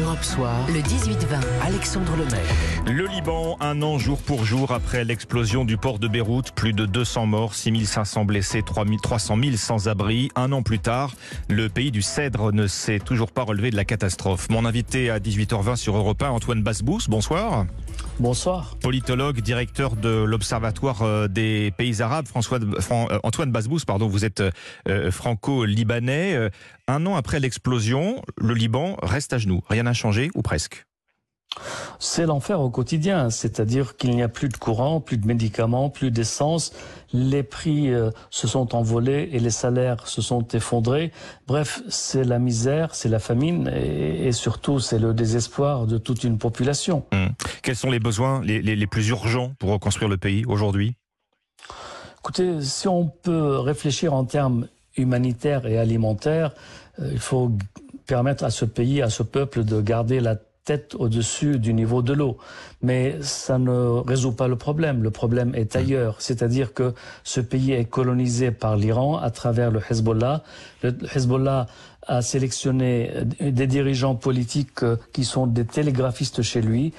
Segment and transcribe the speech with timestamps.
[0.00, 1.14] Europe Soir, le 18-20,
[1.64, 2.40] Alexandre Lemaire.
[2.84, 6.84] Le Liban, un an jour pour jour après l'explosion du port de Beyrouth, plus de
[6.84, 10.30] 200 morts, 6500 blessés, 300 000 sans-abri.
[10.34, 11.14] Un an plus tard,
[11.48, 14.48] le pays du Cèdre ne s'est toujours pas relevé de la catastrophe.
[14.50, 17.64] Mon invité à 18h20 sur Europe 1, Antoine Basbous, bonsoir.
[18.20, 18.76] Bonsoir.
[18.80, 24.42] Politologue, directeur de l'Observatoire euh, des pays arabes, François, euh, Antoine Basbous, pardon, vous êtes
[24.88, 26.50] euh, franco-libanais.
[26.86, 29.62] Un an après l'explosion, le Liban reste à genoux.
[29.68, 30.86] Rien n'a changé, ou presque?
[31.98, 36.10] C'est l'enfer au quotidien, c'est-à-dire qu'il n'y a plus de courant, plus de médicaments, plus
[36.10, 36.72] d'essence,
[37.12, 37.92] les prix
[38.30, 41.12] se sont envolés et les salaires se sont effondrés.
[41.46, 46.38] Bref, c'est la misère, c'est la famine et, surtout c'est le désespoir de toute une
[46.38, 47.04] population.
[47.12, 47.30] Hum.
[47.62, 50.94] Quels sont les besoins les, plus urgents pour reconstruire le pays aujourd'hui?
[52.18, 56.52] Écoutez, si on peut réfléchir en termes humanitaires et alimentaires,
[57.00, 57.52] euh, il faut
[58.06, 62.12] permettre à ce pays, à ce peuple de garder la tête au-dessus du niveau de
[62.12, 62.38] l'eau.
[62.82, 65.02] Mais ça ne résout pas le problème.
[65.02, 66.16] Le problème est ailleurs.
[66.20, 70.42] C'est-à-dire que ce pays est colonisé par l'Iran à travers le Hezbollah.
[70.82, 71.66] Le Hezbollah
[72.06, 76.92] a sélectionné des dirigeants politiques euh, qui sont des télégraphistes chez lui.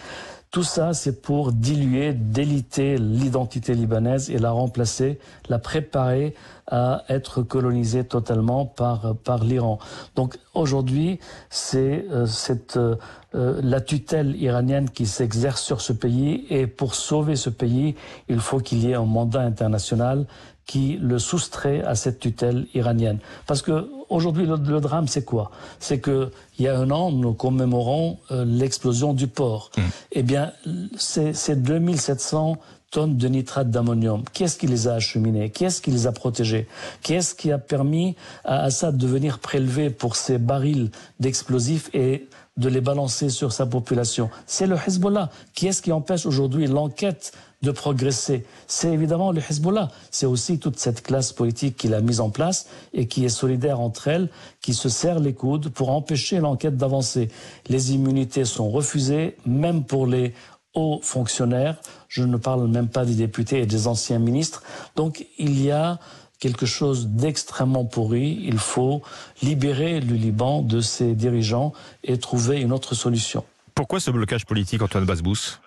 [0.52, 5.20] Tout ça, c'est pour diluer, déliter l'identité libanaise et la remplacer,
[5.50, 6.34] la préparer
[6.68, 9.80] à être colonisée totalement par, par l'Iran.
[10.16, 16.68] Donc aujourd'hui, c'est euh, cette euh, la tutelle iranienne qui s'exerce sur ce pays et
[16.68, 17.96] pour sauver ce pays,
[18.30, 20.26] il faut qu'il y ait un mandat international
[20.66, 23.20] qui le soustrait à cette tutelle iranienne.
[23.46, 25.52] Parce que aujourd'hui, le, drame, c'est quoi?
[25.80, 29.70] C'est que il y a un an, nous commémorons euh, l'explosion du port.
[29.78, 29.82] Mmh.
[30.14, 30.52] Eh bien,
[30.98, 32.58] c'est 2700
[32.92, 34.24] tonnes de nitrate d'ammonium.
[34.34, 35.50] Qui est-ce qui les a acheminés?
[35.50, 36.68] Qui est-ce qui les a protégés?
[37.02, 42.28] Qui est-ce qui a permis à Assad de venir prélever pour ces barils d'explosifs et
[42.58, 44.30] de les balancer sur sa population?
[44.46, 45.30] C'est le Hezbollah.
[45.54, 48.46] Qui est-ce qui empêche aujourd'hui l'enquête de progresser?
[48.68, 49.90] C'est évidemment le Hezbollah.
[50.12, 53.82] C'est aussi toute cette classe politique qu'il a mise en place et qui est solidaire
[53.82, 54.30] entre elles,
[54.62, 57.30] qui se serre les coudes pour empêcher l'enquête d'avancer.
[57.68, 60.34] Les immunités sont refusées, même pour les
[60.76, 61.78] hauts fonctionnaires.
[62.08, 64.64] Je ne parle même pas des députés et des anciens ministres.
[64.96, 66.00] Donc il y a
[66.40, 68.40] quelque chose d'extrêmement pourri.
[68.44, 69.02] Il faut
[69.42, 73.44] libérer le Liban de ses dirigeants et trouver une autre solution.
[73.74, 75.60] Pourquoi ce blocage politique, Antoine Basbous?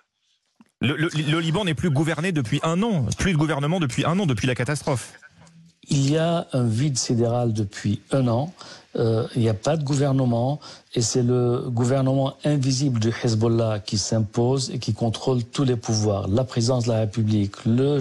[0.81, 4.47] Le, Liban n'est plus gouverné depuis un an, plus de gouvernement depuis un an, depuis
[4.47, 5.13] la catastrophe.
[5.91, 8.53] Il y a un vide sidéral depuis un an.
[8.97, 10.61] Euh, il n'y a pas de gouvernement
[10.95, 16.27] et c'est le gouvernement invisible du Hezbollah qui s'impose et qui contrôle tous les pouvoirs.
[16.27, 17.99] La présidence de la République, le,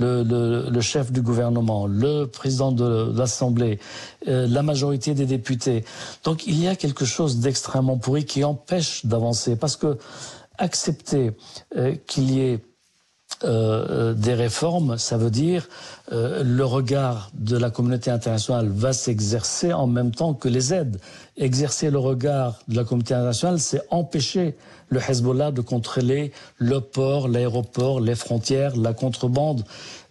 [0.00, 3.78] le, le, chef du gouvernement, le président de l'Assemblée,
[4.26, 5.84] euh, la majorité des députés.
[6.24, 9.98] Donc il y a quelque chose d'extrêmement pourri qui empêche d'avancer parce que
[10.58, 11.32] accepter
[11.76, 12.60] euh, qu'il y ait
[13.44, 15.68] euh, des réformes, ça veut dire
[16.12, 20.98] euh, le regard de la communauté internationale va s'exercer en même temps que les aides.
[21.36, 24.54] Exercer le regard de la communauté internationale, c'est empêcher
[24.88, 29.64] le Hezbollah de contrôler le port, l'aéroport, les frontières, la contrebande.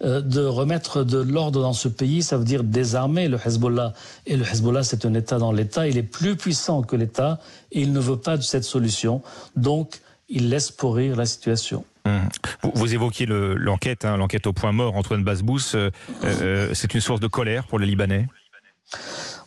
[0.04, 3.94] de remettre de l'ordre dans ce pays, ça veut dire désarmer le Hezbollah.
[4.26, 5.88] Et le Hezbollah, c'est un État dans l'État.
[5.88, 7.40] Il est plus puissant que l'État
[7.72, 9.22] et il ne veut pas de cette solution.
[9.56, 11.86] Donc, il laisse pourrir la situation.
[12.06, 12.30] Hum.
[12.74, 15.76] Vous, évoquiez l'enquête, hein, l'enquête au point mort, Antoine Basbous.
[15.76, 15.92] Euh,
[16.24, 18.28] euh, c'est une source de colère pour les Libanais?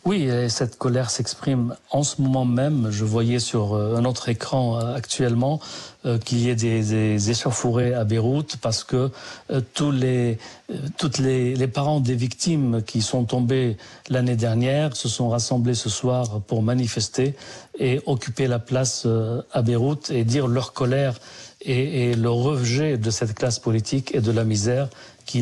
[0.05, 2.89] Oui, cette colère s'exprime en ce moment même.
[2.91, 5.59] Je voyais sur euh, un autre écran actuellement
[6.23, 9.09] qu'il y ait des, échauffourées à Beyrouth parce que
[9.73, 10.37] tous les,
[10.97, 13.75] toutes les, parents des victimes qui sont tombées
[14.09, 17.33] l'année dernière se sont rassemblés ce soir pour manifester
[17.79, 19.07] et occuper la place
[19.51, 21.15] à Beyrouth et dire leur colère
[21.65, 24.89] et, le rejet de cette classe politique et de la misère
[25.25, 25.41] qui,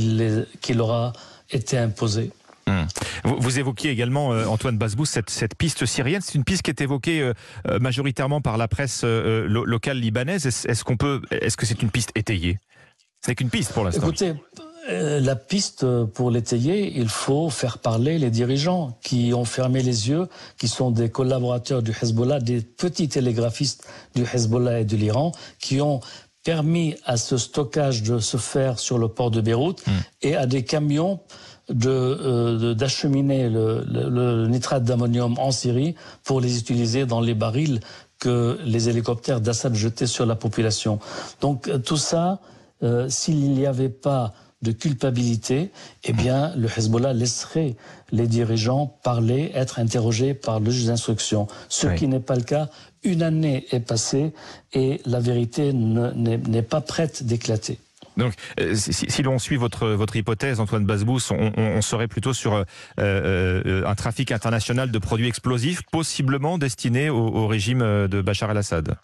[0.73, 1.13] leur a
[1.51, 2.31] été imposée.
[2.67, 2.85] Hmm.
[3.25, 6.21] Vous, évoquiez également, euh, Antoine Basbous, cette, piste syrienne.
[6.21, 7.33] C'est une piste qui est évoquée euh,
[7.67, 10.45] euh, majoritairement par la presse locale libanaise.
[10.45, 12.57] Est-ce qu'on peut, est-ce que c'est une piste étayée?
[13.25, 14.01] C'est qu'une piste pour l'instant.
[14.01, 14.33] Écoutez,
[14.89, 20.27] la piste pour l'étayer, il faut faire parler les dirigeants qui ont fermé les yeux,
[20.57, 25.79] qui sont des collaborateurs du Hezbollah, des petits télégraphistes du Hezbollah et de l'Iran, qui
[25.79, 26.01] ont
[26.43, 29.91] permis à ce stockage de se faire sur le port de Beyrouth hmm.
[30.21, 31.21] et à des camions
[31.85, 35.95] euh, d'acheminer le, le, nitrate d'ammonium en Syrie
[36.25, 37.79] pour les utiliser dans les barils
[38.19, 40.99] que les hélicoptères d'Assad jetaient sur la population.
[41.39, 42.39] Donc euh, tout ça,
[43.07, 44.33] s'il n'y avait pas
[44.63, 45.71] de culpabilité,
[46.03, 47.75] eh bien, le Hezbollah laisserait
[48.11, 51.47] les dirigeants parler, être interrogés par le juge d'instruction.
[51.69, 52.69] Ce qui n'est pas le cas.
[53.03, 54.31] Une année est passée
[54.71, 57.77] et la vérité n'est pas prête d'éclater.
[58.17, 62.63] Donc, euh, si, l'on suit votre, votre hypothèse, Antoine Basbous, on, serait plutôt sur euh,
[62.99, 68.95] euh, un trafic international de produits explosifs, possiblement destinés au, régime de Bachar el-Assad.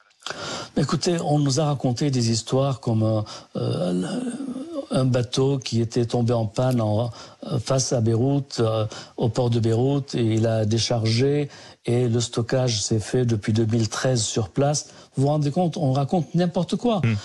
[0.77, 3.23] Écoutez, on nous a raconté des histoires comme
[4.91, 7.11] un bateau qui était tombé en panne en,
[7.59, 8.61] face à Beyrouth,
[9.17, 11.49] au port de Beyrouth, et il a déchargé,
[11.85, 14.89] et le stockage s'est fait depuis 2013 sur place.
[15.15, 17.01] Vous vous rendez compte, on raconte n'importe quoi.
[17.03, 17.15] Hmm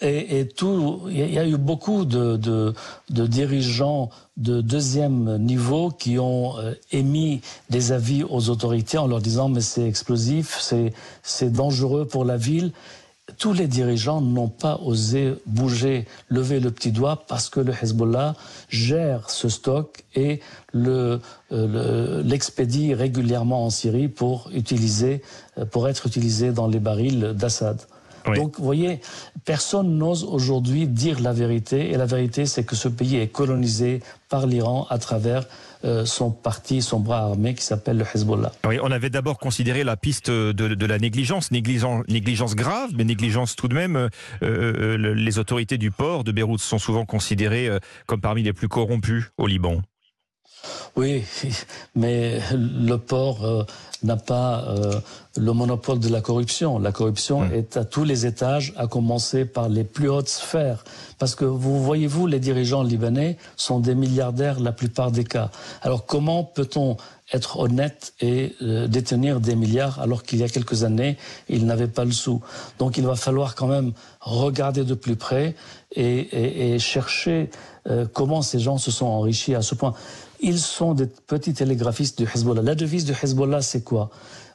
[0.00, 6.58] et, tout, il y a eu beaucoup de, de, dirigeants de deuxième niveau qui ont
[6.58, 10.72] euh, émis des avis aux autorités en leur disant mais c'est explosif,
[11.22, 12.72] c'est dangereux pour la ville.
[13.42, 18.36] Tous les dirigeants n'ont pas osé bouger, lever le petit doigt parce que le Hezbollah
[18.68, 20.38] gère ce stock et
[20.76, 21.18] euh,
[22.22, 25.22] l'expédie le, régulièrement en Syrie pour utiliser,
[25.58, 27.80] euh, pour être utilisé dans les barils d'Assad.
[28.26, 29.00] Donc, vous voyez,
[29.44, 31.90] personne n'ose aujourd'hui dire la vérité.
[31.90, 35.44] Et la vérité, c'est que ce pays est colonisé par l'Iran à travers
[35.84, 38.52] euh, son parti, son bras armé qui s'appelle le Hezbollah.
[38.66, 43.56] Oui, on avait d'abord considéré la piste de, la négligence, négligence, négligence grave, mais négligence
[43.56, 43.96] tout de même.
[43.96, 44.08] Euh,
[44.42, 47.68] euh, les autorités du port de Beyrouth sont souvent considérées
[48.06, 49.82] comme parmi les plus corrompues au Liban.
[50.96, 51.24] Oui,
[51.94, 53.64] mais le port euh,
[54.02, 55.00] n'a pas euh,
[55.36, 56.78] le monopole de la corruption.
[56.78, 57.54] La corruption hmm.
[57.54, 60.84] est à tous les étages, à commencer par les plus hautes sphères.
[61.22, 65.52] Parce que vous voyez-vous, les dirigeants libanais sont des milliardaires la plupart des cas.
[65.80, 66.96] Alors comment peut-on
[67.32, 71.16] être honnête et euh, détenir des milliards alors qu'il y a quelques années,
[71.48, 72.40] ils n'avaient pas le sou?
[72.80, 75.54] Donc il va falloir quand même regarder de plus près
[75.94, 77.50] et, chercher
[78.12, 79.94] comment ces gens se sont enrichis à ce point.
[80.40, 82.62] Ils sont des petits télégraphistes du Hezbollah.
[82.62, 84.10] La devise du Hezbollah, c'est quoi?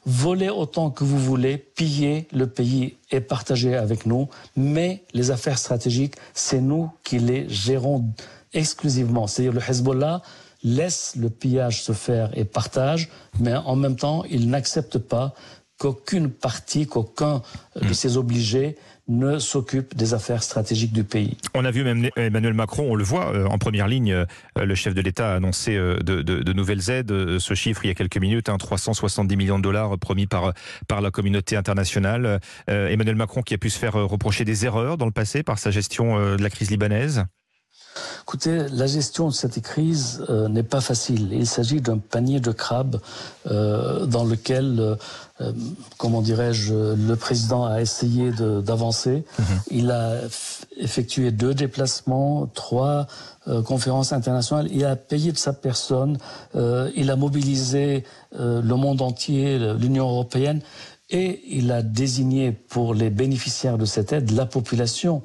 [0.10, 5.58] Voler autant que vous voulez, piller le pays et partager avec nous, mais les affaires
[5.58, 8.06] stratégiques, c'est nous qui les gérons
[8.54, 9.28] exclusivement.
[9.28, 10.22] C'est-à-dire le Hezbollah
[10.64, 13.10] laisse le pillage se faire et partage,
[13.42, 15.34] mais en même temps, il n'accepte pas
[15.78, 17.42] qu'aucune partie, qu'aucun
[17.80, 18.76] de ses obligés
[19.08, 21.38] ne s'occupe des affaires stratégiques du pays.
[21.54, 24.26] On a vu même Emmanuel Macron, on le voit euh, en première ligne, euh,
[24.58, 27.40] le chef de l'État a annoncé euh, de, nouvelles aides.
[27.40, 30.54] Ce chiffre, il y a quelques minutes, 370 hein, millions de dollars promis par,
[30.88, 32.40] par la communauté internationale.
[32.68, 35.72] Emmanuel Macron qui a pu se faire reprocher des erreurs dans le passé par sa
[35.72, 37.26] gestion de la crise libanaise
[38.28, 41.30] Écoutez, la gestion de cette crise euh, n'est pas facile.
[41.32, 43.00] Il s'agit d'un panier de crabes
[43.50, 44.98] euh, dans lequel,
[45.40, 45.54] euh,
[45.98, 49.24] comment dirais-je, le président a essayé d'avancer.
[49.40, 49.46] Mhm.
[49.72, 50.16] Il a
[50.76, 53.08] effectué deux déplacements, trois
[53.64, 54.68] conférences internationales.
[54.74, 56.18] Il a payé de sa personne.
[56.54, 58.04] il a mobilisé
[58.38, 60.62] le monde entier, l'Union européenne
[61.10, 65.24] et il a désigné pour les bénéficiaires de cette aide la population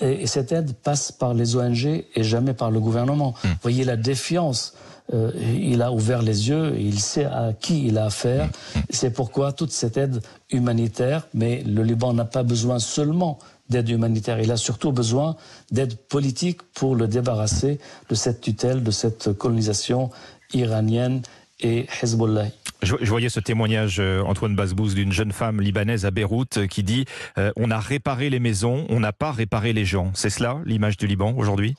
[0.00, 3.34] et, cette aide passe par les ONG et jamais par le gouvernement.
[3.42, 3.56] Vous hmm.
[3.62, 4.74] voyez la défiance.
[5.12, 8.46] Euh, il a ouvert les yeux, il sait à qui il a affaire.
[8.46, 8.78] Hmm.
[8.78, 8.82] Hmm.
[8.90, 13.38] C'est pourquoi toute cette aide humanitaire, mais le Liban n'a pas besoin seulement
[13.70, 15.36] d'aide humanitaire, il a surtout besoin
[15.70, 17.78] d'aide politique pour le débarrasser
[18.08, 20.10] de cette tutelle, de cette colonisation
[20.52, 21.22] iranienne
[21.60, 22.46] et Hezbollah.
[22.82, 26.82] Je, voyais ce témoignage, euh, Antoine Basbouz, d'une jeune femme libanaise à Beyrouth euh, qui
[26.82, 27.04] dit
[27.36, 30.10] euh, On a réparé les maisons, on n'a pas réparé les gens.
[30.14, 31.74] C'est cela l'image du Liban aujourd'hui?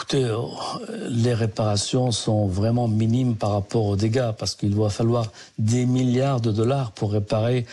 [0.00, 0.38] Écoutez, euh,
[1.10, 6.40] les réparations sont vraiment minimes par rapport aux dégâts parce qu'il va falloir des milliards
[6.40, 7.66] de dollars pour réparer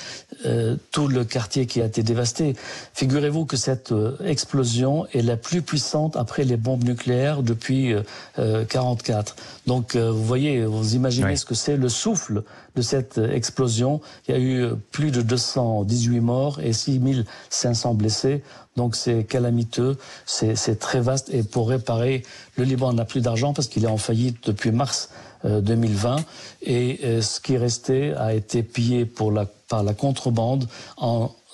[0.46, 2.54] euh, tout le quartier qui a été dévasté.
[2.94, 7.96] Figurez-vous que cette euh, explosion est la plus puissante après les bombes nucléaires depuis
[8.38, 9.38] 1944.
[9.66, 12.44] Donc vous voyez, vous imaginez ce que c'est le souffle
[12.76, 14.02] de cette explosion.
[14.28, 18.44] Il y a eu plus de 218 morts et 6500 blessés.
[18.78, 21.30] Donc c'est calamiteux, c'est très vaste.
[21.34, 22.24] Et pour réparer,
[22.56, 25.10] le Liban n'a plus d'argent parce qu'il est en faillite depuis mars
[25.44, 26.16] 2020.
[26.16, 26.22] Euh,
[26.62, 30.68] et euh, ce qui restait a été pillé par la contrebande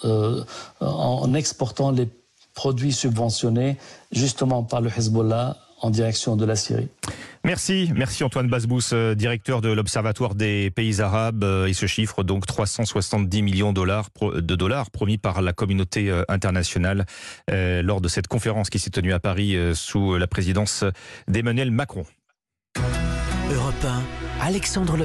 [0.04, 0.44] euh,
[0.82, 2.10] en exportant les
[2.54, 3.78] produits subventionnés
[4.12, 6.90] justement par le Hezbollah en direction de la Syrie.
[7.46, 11.44] Merci, merci Antoine Basbous, euh, directeur de l'Observatoire des pays arabes.
[11.44, 17.06] Euh, il se chiffre donc 370 millions de dollars, promis par la communauté euh, internationale
[17.50, 20.86] lors de cette conférence qui s'est tenue à Paris sous la présidence
[21.28, 22.06] d'Emmanuel Macron.
[23.52, 23.86] Europe
[24.42, 24.98] 1, Alexandre.